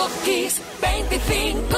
[0.00, 1.76] Top Kiss 25.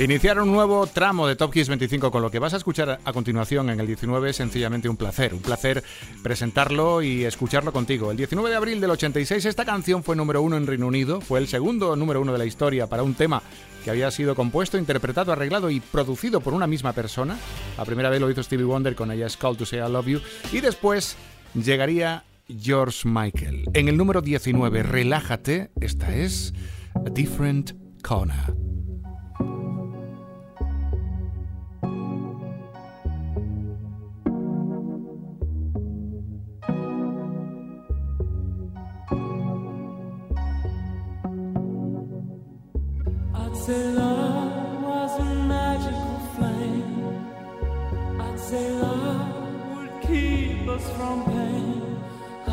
[0.00, 3.12] Iniciar un nuevo tramo de Top Kiss 25 con lo que vas a escuchar a
[3.12, 5.34] continuación en el 19 es sencillamente un placer.
[5.34, 5.84] Un placer
[6.20, 8.10] presentarlo y escucharlo contigo.
[8.10, 11.20] El 19 de abril del 86 esta canción fue número uno en Reino Unido.
[11.20, 13.40] Fue el segundo número uno de la historia para un tema
[13.84, 17.38] que había sido compuesto, interpretado, arreglado y producido por una misma persona.
[17.78, 20.20] La primera vez lo hizo Stevie Wonder con ella Call to Say I Love You.
[20.50, 21.16] Y después
[21.54, 23.64] llegaría George Michael.
[23.74, 26.52] En el número 19, Relájate, esta es
[26.94, 28.62] A Different Corner.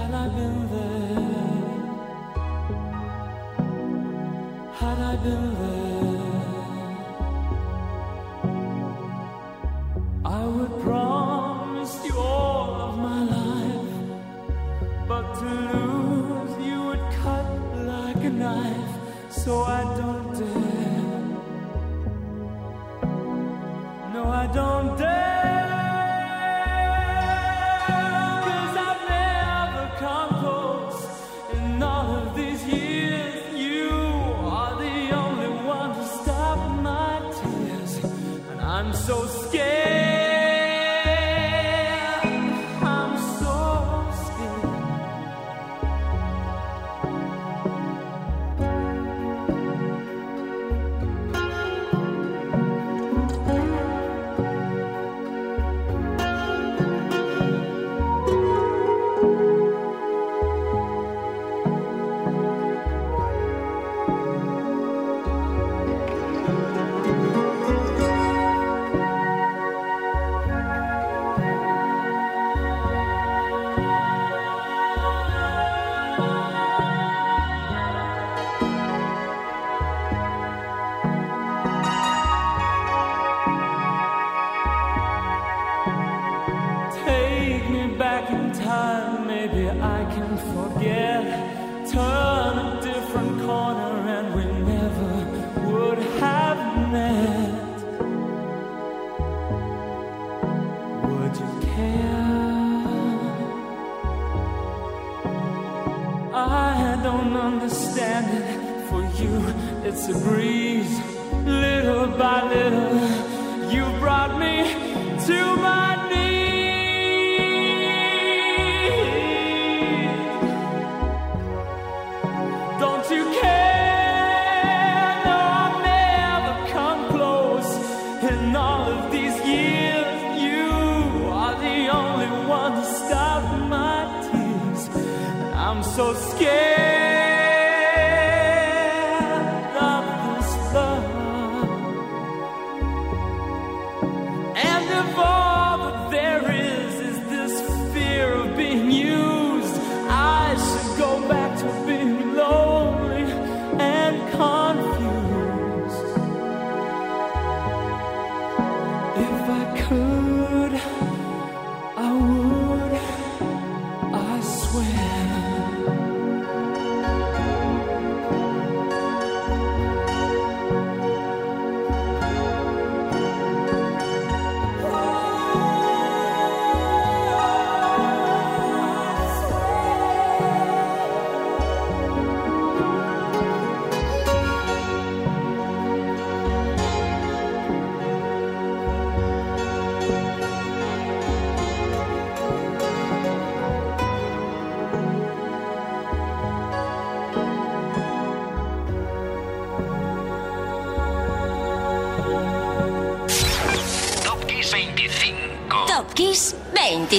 [0.10, 1.70] Had I been there,
[4.74, 6.24] had I been there,
[10.26, 13.94] I would promise you all of my life.
[15.08, 17.48] But to lose you would cut
[17.86, 18.94] like a knife,
[19.30, 19.79] so I
[107.10, 108.48] don't understand it.
[108.90, 109.36] For you,
[109.88, 110.94] it's a breeze.
[111.46, 112.94] Little by little,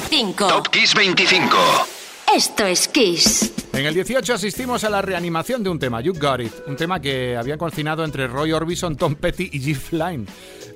[0.01, 0.49] 25.
[0.49, 1.57] Top Kiss 25.
[2.35, 3.53] Esto es Kiss.
[3.73, 7.01] En el 18 asistimos a la reanimación de un tema, You Got It, un tema
[7.01, 9.77] que habían cocinado entre Roy Orbison, Tom Petty y G.
[9.77, 10.27] Flynn.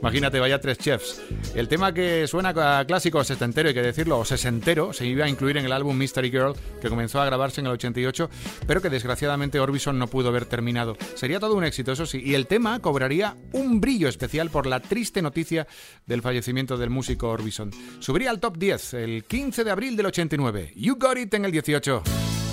[0.00, 1.22] Imagínate, vaya tres chefs.
[1.54, 5.28] El tema que suena a clásico setentero, hay que decirlo, o sesentero, se iba a
[5.28, 8.28] incluir en el álbum Mystery Girl, que comenzó a grabarse en el 88,
[8.66, 10.96] pero que desgraciadamente Orbison no pudo ver terminado.
[11.14, 14.80] Sería todo un éxito, eso sí, y el tema cobraría un brillo especial por la
[14.80, 15.66] triste noticia
[16.06, 17.70] del fallecimiento del músico Orbison.
[18.00, 20.72] Subiría al top 10 el 15 de abril del 89.
[20.76, 22.43] You Got It en el 18.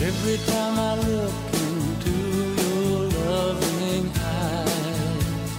[0.00, 2.14] Every time I look into
[2.62, 5.52] your loving eyes,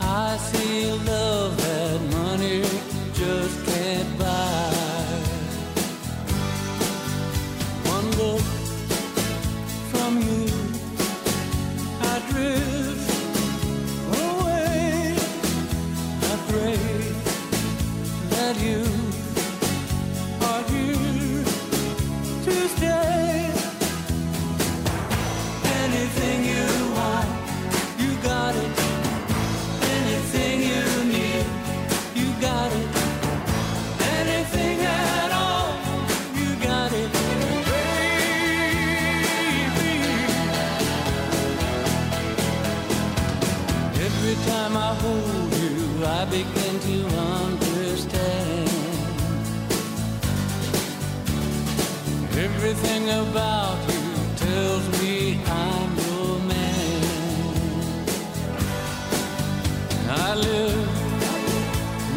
[0.00, 2.62] I see love that money
[3.14, 4.72] just can't buy.
[7.90, 8.65] One look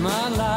[0.01, 0.48] my life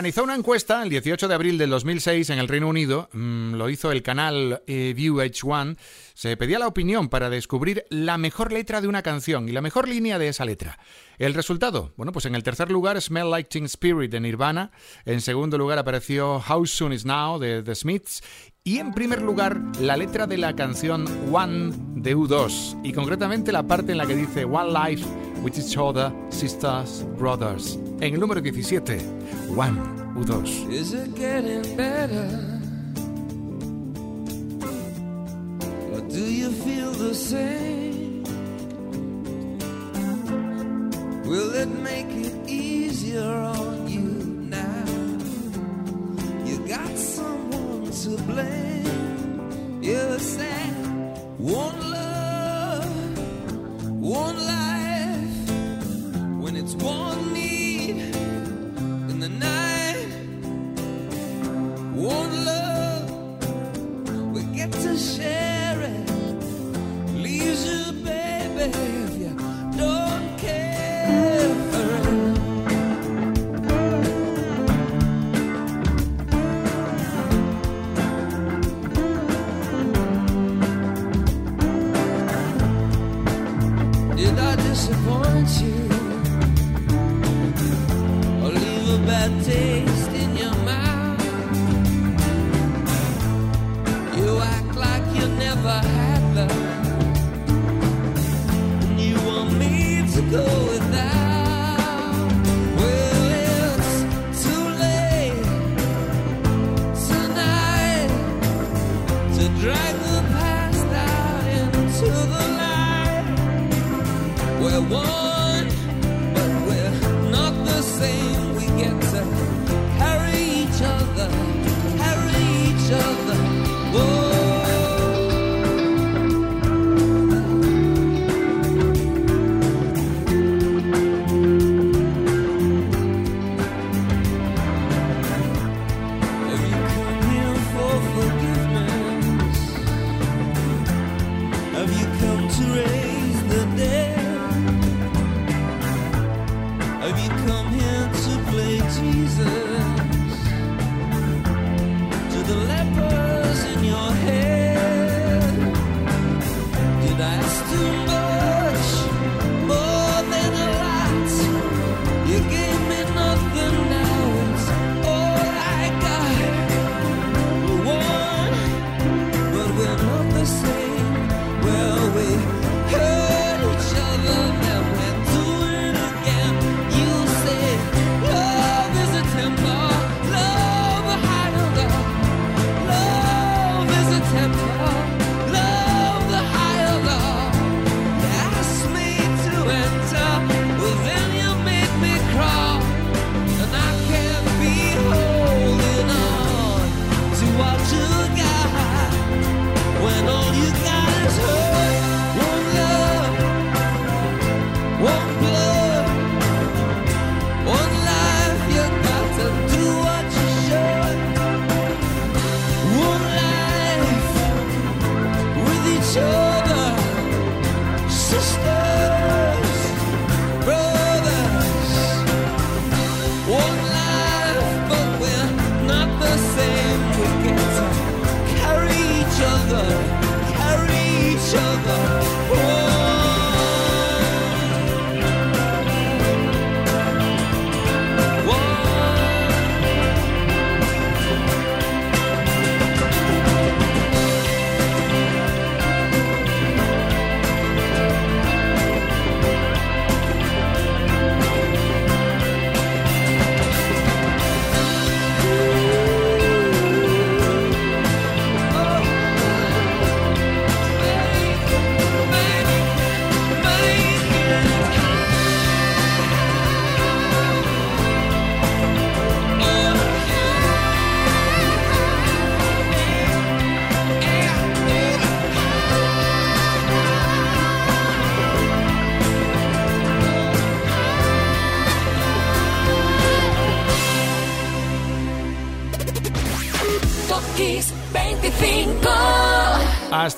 [0.00, 3.68] organizó una encuesta el 18 de abril del 2006 en el Reino Unido, mm, lo
[3.68, 5.76] hizo el canal eh, VH1,
[6.14, 9.90] se pedía la opinión para descubrir la mejor letra de una canción y la mejor
[9.90, 10.78] línea de esa letra.
[11.18, 14.70] El resultado, bueno, pues en el tercer lugar Smell Like Teen Spirit de Nirvana,
[15.04, 18.22] en segundo lugar apareció How Soon Is Now de The Smiths
[18.62, 23.62] y en primer lugar la letra de la canción One de U2 y concretamente la
[23.62, 25.06] parte en la que dice One Life
[25.42, 27.78] with each other, sisters, brothers.
[28.00, 28.98] En el número 17,
[29.56, 29.78] One
[30.16, 30.70] U2.
[30.70, 32.28] Is it getting better?
[35.94, 38.24] Or do you feel the same?
[41.24, 42.29] Will it make it
[84.70, 85.78] disappoint you?
[88.42, 89.69] Or leave a bad taste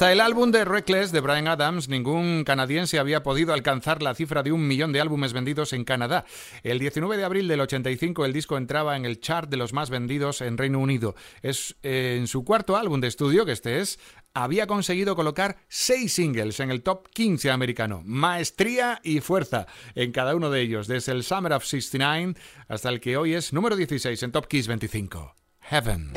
[0.02, 4.42] Hasta el álbum de Reckless de Brian Adams, ningún canadiense había podido alcanzar la cifra
[4.42, 6.24] de un millón de álbumes vendidos en Canadá.
[6.64, 9.90] El 19 de abril del 85 el disco entraba en el chart de los más
[9.90, 11.14] vendidos en Reino Unido.
[11.40, 14.00] Es eh, en su cuarto álbum de estudio, que este es,
[14.34, 18.02] había conseguido colocar seis singles en el top 15 americano.
[18.04, 22.34] Maestría y fuerza en cada uno de ellos, desde el Summer of 69
[22.66, 25.36] hasta el que hoy es número 16 en Top Kiss 25.
[25.60, 26.10] Heaven.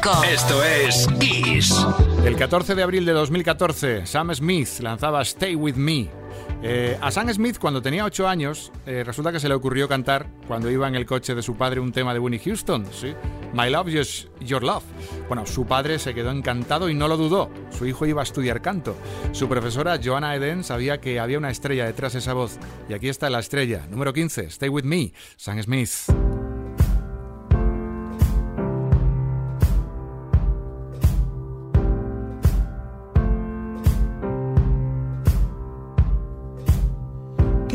[0.00, 0.24] 25.
[0.24, 1.86] Esto es Kiss.
[2.24, 6.08] El 14 de abril de 2014, Sam Smith lanzaba Stay With Me.
[6.62, 10.26] Eh, a Sam Smith, cuando tenía 8 años, eh, resulta que se le ocurrió cantar,
[10.46, 13.14] cuando iba en el coche de su padre, un tema de Winnie Houston, ¿sí?
[13.52, 14.84] My Love is Your Love.
[15.28, 17.50] Bueno, su padre se quedó encantado y no lo dudó.
[17.70, 18.96] Su hijo iba a estudiar canto.
[19.32, 22.58] Su profesora, Joanna Eden, sabía que había una estrella detrás de esa voz.
[22.88, 26.27] Y aquí está la estrella, número 15, Stay With Me, Sam Smith.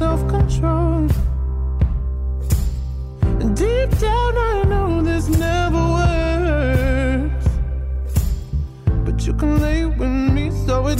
[0.00, 1.08] look and some self control.
[3.54, 7.48] Deep down, I know this never works.
[9.04, 10.98] But you can lay with me so it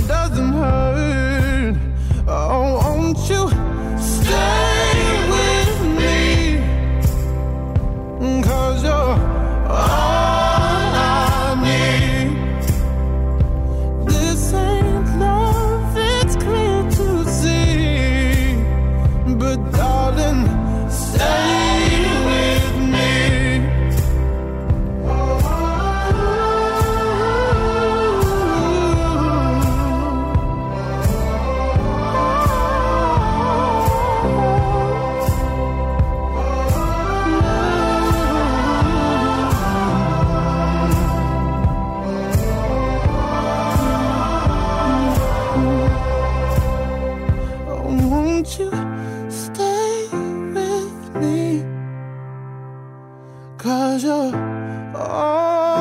[53.99, 54.55] 啊。
[54.95, 55.74] 哦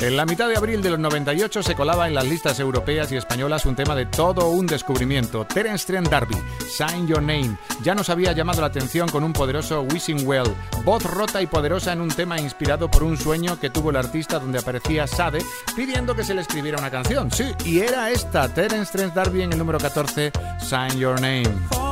[0.00, 3.16] En la mitad de abril de los 98 se colaba en las listas europeas y
[3.16, 5.44] españolas un tema de todo un descubrimiento.
[5.44, 6.36] Terence Trent D'Arby,
[6.70, 7.58] Sign Your Name.
[7.82, 11.92] Ya nos había llamado la atención con un poderoso Wishing Well, voz rota y poderosa
[11.92, 15.44] en un tema inspirado por un sueño que tuvo el artista donde aparecía Sade
[15.76, 17.30] pidiendo que se le escribiera una canción.
[17.30, 21.89] Sí, y era esta, Terence Trent D'Arby en el número 14, Sign Your Name.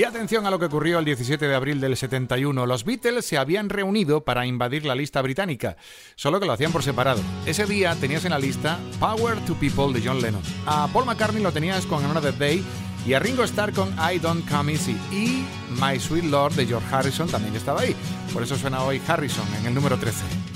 [0.00, 2.64] Y atención a lo que ocurrió el 17 de abril del 71.
[2.64, 5.76] Los Beatles se habían reunido para invadir la lista británica,
[6.16, 7.20] solo que lo hacían por separado.
[7.44, 10.40] Ese día tenías en la lista Power to People de John Lennon.
[10.64, 12.64] A Paul McCartney lo tenías con Another Day
[13.06, 14.96] y a Ringo Starr con I Don't Come Easy.
[15.12, 15.44] Y
[15.78, 17.94] My Sweet Lord de George Harrison también estaba ahí.
[18.32, 20.49] Por eso suena hoy Harrison en el número 13.